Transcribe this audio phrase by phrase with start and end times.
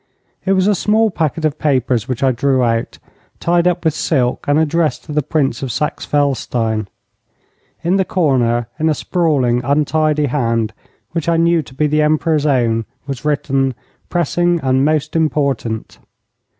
[0.45, 2.97] It was a small packet of papers which I drew out,
[3.39, 6.87] tied up with silk, and addressed to the Prince of Saxe Felstein.
[7.83, 10.73] In the corner, in a sprawling, untidy hand,
[11.11, 13.75] which I knew to be the Emperor's own, was written:
[14.09, 15.99] 'Pressing and most important.'